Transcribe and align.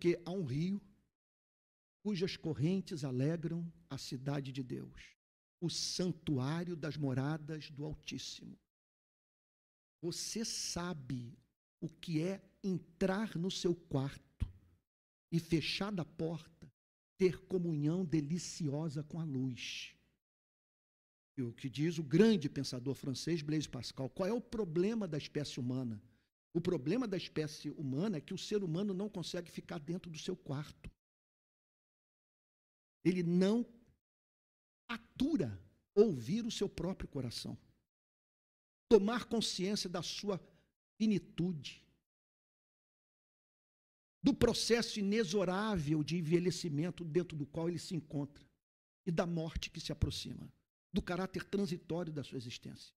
Porque 0.00 0.18
há 0.24 0.30
um 0.30 0.44
rio 0.44 0.80
cujas 2.02 2.34
correntes 2.34 3.04
alegram 3.04 3.70
a 3.90 3.98
cidade 3.98 4.50
de 4.50 4.62
Deus, 4.62 5.14
o 5.60 5.68
santuário 5.68 6.74
das 6.74 6.96
moradas 6.96 7.70
do 7.70 7.84
Altíssimo. 7.84 8.58
Você 10.00 10.42
sabe 10.42 11.38
o 11.82 11.86
que 11.86 12.22
é 12.22 12.40
entrar 12.64 13.36
no 13.36 13.50
seu 13.50 13.74
quarto 13.74 14.50
e 15.30 15.38
fechada 15.38 16.00
a 16.00 16.06
porta, 16.06 16.72
ter 17.18 17.38
comunhão 17.42 18.02
deliciosa 18.02 19.02
com 19.02 19.20
a 19.20 19.24
luz. 19.24 19.94
E 21.36 21.42
o 21.42 21.52
que 21.52 21.68
diz 21.68 21.98
o 21.98 22.02
grande 22.02 22.48
pensador 22.48 22.94
francês 22.94 23.42
Blaise 23.42 23.68
Pascal, 23.68 24.08
qual 24.08 24.26
é 24.26 24.32
o 24.32 24.40
problema 24.40 25.06
da 25.06 25.18
espécie 25.18 25.60
humana? 25.60 26.02
O 26.52 26.60
problema 26.60 27.06
da 27.06 27.16
espécie 27.16 27.70
humana 27.70 28.16
é 28.16 28.20
que 28.20 28.34
o 28.34 28.38
ser 28.38 28.64
humano 28.64 28.92
não 28.92 29.08
consegue 29.08 29.50
ficar 29.50 29.78
dentro 29.78 30.10
do 30.10 30.18
seu 30.18 30.36
quarto. 30.36 30.90
Ele 33.04 33.22
não 33.22 33.64
atura 34.88 35.58
ouvir 35.94 36.44
o 36.44 36.50
seu 36.50 36.68
próprio 36.68 37.08
coração. 37.08 37.56
Tomar 38.88 39.24
consciência 39.26 39.88
da 39.88 40.02
sua 40.02 40.40
finitude. 40.98 41.86
Do 44.22 44.34
processo 44.34 44.98
inexorável 44.98 46.02
de 46.02 46.16
envelhecimento 46.16 47.04
dentro 47.04 47.36
do 47.36 47.46
qual 47.46 47.68
ele 47.68 47.78
se 47.78 47.94
encontra. 47.94 48.44
E 49.06 49.12
da 49.12 49.24
morte 49.24 49.70
que 49.70 49.80
se 49.80 49.92
aproxima. 49.92 50.52
Do 50.92 51.00
caráter 51.00 51.44
transitório 51.44 52.12
da 52.12 52.24
sua 52.24 52.36
existência. 52.36 52.92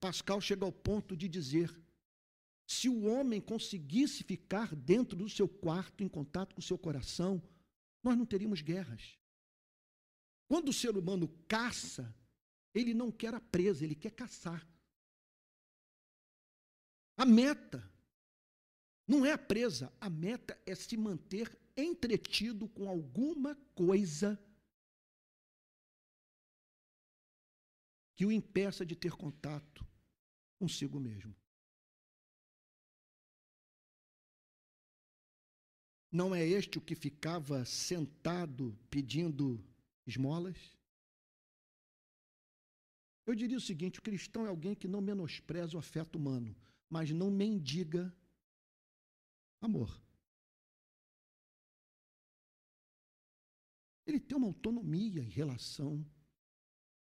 Pascal 0.00 0.40
chega 0.40 0.64
ao 0.64 0.72
ponto 0.72 1.16
de 1.16 1.28
dizer 1.28 1.70
se 2.70 2.88
o 2.88 3.02
homem 3.02 3.40
conseguisse 3.40 4.22
ficar 4.22 4.76
dentro 4.76 5.16
do 5.16 5.28
seu 5.28 5.48
quarto, 5.48 6.04
em 6.04 6.08
contato 6.08 6.54
com 6.54 6.60
o 6.60 6.64
seu 6.64 6.78
coração, 6.78 7.42
nós 8.00 8.16
não 8.16 8.24
teríamos 8.24 8.60
guerras. 8.62 9.18
Quando 10.46 10.68
o 10.68 10.72
ser 10.72 10.96
humano 10.96 11.26
caça, 11.48 12.14
ele 12.72 12.94
não 12.94 13.10
quer 13.10 13.34
a 13.34 13.40
presa, 13.40 13.84
ele 13.84 13.96
quer 13.96 14.12
caçar. 14.12 14.64
A 17.16 17.26
meta 17.26 17.82
não 19.04 19.26
é 19.26 19.32
a 19.32 19.38
presa, 19.38 19.92
a 20.00 20.08
meta 20.08 20.56
é 20.64 20.72
se 20.76 20.96
manter 20.96 21.60
entretido 21.76 22.68
com 22.68 22.88
alguma 22.88 23.56
coisa 23.74 24.40
que 28.14 28.24
o 28.24 28.30
impeça 28.30 28.86
de 28.86 28.94
ter 28.94 29.10
contato 29.10 29.84
consigo 30.56 31.00
mesmo. 31.00 31.34
Não 36.10 36.34
é 36.34 36.44
este 36.44 36.78
o 36.78 36.80
que 36.80 36.96
ficava 36.96 37.64
sentado 37.64 38.76
pedindo 38.90 39.64
esmolas? 40.06 40.56
Eu 43.24 43.34
diria 43.34 43.56
o 43.56 43.60
seguinte: 43.60 44.00
o 44.00 44.02
cristão 44.02 44.44
é 44.44 44.48
alguém 44.48 44.74
que 44.74 44.88
não 44.88 45.00
menospreza 45.00 45.76
o 45.76 45.78
afeto 45.78 46.16
humano, 46.16 46.54
mas 46.88 47.10
não 47.12 47.30
mendiga 47.30 48.12
amor. 49.60 50.02
Ele 54.04 54.18
tem 54.18 54.36
uma 54.36 54.48
autonomia 54.48 55.22
em 55.22 55.28
relação 55.28 56.04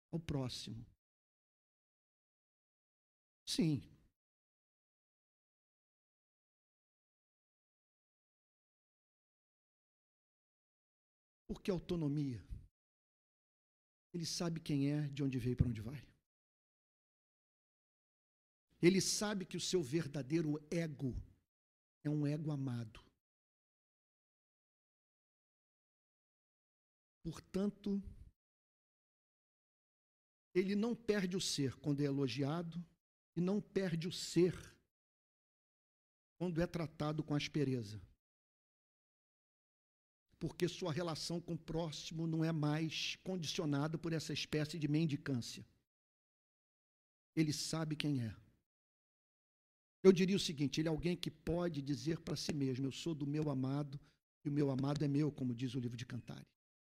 ao 0.09 0.19
próximo. 0.19 0.85
Sim, 3.45 3.81
Por 11.53 11.61
que 11.61 11.69
autonomia? 11.69 12.43
Ele 14.11 14.25
sabe 14.25 14.59
quem 14.59 14.91
é, 14.91 15.07
de 15.09 15.21
onde 15.21 15.37
veio 15.37 15.53
e 15.53 15.55
para 15.55 15.67
onde 15.67 15.81
vai. 15.81 16.03
Ele 18.81 18.99
sabe 18.99 19.45
que 19.45 19.55
o 19.55 19.61
seu 19.61 19.83
verdadeiro 19.83 20.59
ego 20.71 21.15
é 22.03 22.09
um 22.09 22.25
ego 22.25 22.51
amado. 22.51 22.99
Portanto, 27.23 28.01
ele 30.55 30.73
não 30.75 30.95
perde 30.95 31.37
o 31.37 31.41
ser 31.41 31.75
quando 31.75 32.01
é 32.01 32.05
elogiado 32.05 32.83
e 33.35 33.41
não 33.41 33.61
perde 33.61 34.07
o 34.07 34.11
ser 34.11 34.55
quando 36.39 36.59
é 36.59 36.65
tratado 36.65 37.23
com 37.23 37.35
aspereza 37.35 38.01
porque 40.43 40.67
sua 40.67 40.91
relação 40.91 41.39
com 41.39 41.53
o 41.53 41.57
próximo 41.57 42.27
não 42.27 42.43
é 42.43 42.51
mais 42.51 43.15
condicionada 43.23 43.97
por 43.97 44.11
essa 44.11 44.33
espécie 44.33 44.77
de 44.77 44.89
mendicância. 44.89 45.65
Ele 47.33 47.53
sabe 47.53 47.95
quem 47.95 48.21
é. 48.21 48.35
Eu 50.03 50.11
diria 50.11 50.35
o 50.35 50.39
seguinte: 50.39 50.81
ele 50.81 50.89
é 50.89 50.91
alguém 50.91 51.15
que 51.15 51.31
pode 51.31 51.81
dizer 51.81 52.19
para 52.19 52.35
si 52.35 52.51
mesmo: 52.51 52.85
Eu 52.85 52.91
sou 52.91 53.15
do 53.15 53.25
meu 53.25 53.49
amado 53.49 53.97
e 54.43 54.49
o 54.49 54.51
meu 54.51 54.69
amado 54.69 55.01
é 55.05 55.07
meu, 55.07 55.31
como 55.31 55.55
diz 55.55 55.75
o 55.75 55.79
livro 55.79 55.95
de 55.95 56.05
Cantares. 56.05 56.43